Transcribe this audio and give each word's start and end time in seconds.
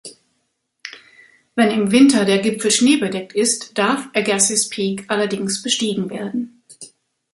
Wenn 1.53 1.69
im 1.69 1.91
Winter 1.91 2.25
der 2.25 2.39
Gipfel 2.39 2.71
schneebedeckt 2.71 3.33
ist, 3.33 3.77
darf 3.77 4.09
Agassiz 4.15 4.67
Peak 4.67 5.05
allerdings 5.09 5.61
bestiegen 5.61 6.09
werden. 6.09 6.63